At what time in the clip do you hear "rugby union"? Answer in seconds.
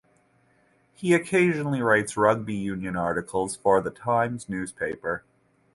2.17-2.95